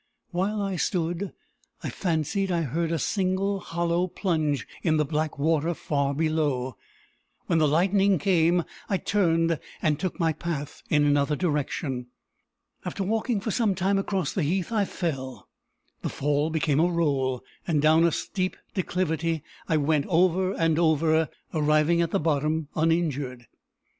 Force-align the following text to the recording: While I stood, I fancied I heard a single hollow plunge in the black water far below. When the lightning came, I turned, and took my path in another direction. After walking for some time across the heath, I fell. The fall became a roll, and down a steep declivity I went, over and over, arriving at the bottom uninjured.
While 0.31 0.63
I 0.63 0.77
stood, 0.77 1.31
I 1.83 1.91
fancied 1.91 2.51
I 2.51 2.63
heard 2.63 2.91
a 2.91 2.97
single 2.97 3.59
hollow 3.59 4.07
plunge 4.07 4.67
in 4.81 4.97
the 4.97 5.05
black 5.05 5.37
water 5.37 5.75
far 5.75 6.15
below. 6.15 6.75
When 7.45 7.59
the 7.59 7.67
lightning 7.67 8.17
came, 8.17 8.63
I 8.89 8.97
turned, 8.97 9.59
and 9.79 9.99
took 9.99 10.19
my 10.19 10.33
path 10.33 10.81
in 10.89 11.05
another 11.05 11.35
direction. 11.35 12.07
After 12.83 13.03
walking 13.03 13.39
for 13.39 13.51
some 13.51 13.75
time 13.75 13.99
across 13.99 14.33
the 14.33 14.41
heath, 14.41 14.71
I 14.71 14.85
fell. 14.85 15.47
The 16.01 16.09
fall 16.09 16.49
became 16.49 16.79
a 16.79 16.89
roll, 16.89 17.43
and 17.67 17.79
down 17.79 18.03
a 18.03 18.11
steep 18.11 18.57
declivity 18.73 19.43
I 19.67 19.77
went, 19.77 20.07
over 20.07 20.53
and 20.53 20.79
over, 20.79 21.29
arriving 21.53 22.01
at 22.01 22.09
the 22.09 22.19
bottom 22.19 22.69
uninjured. 22.75 23.45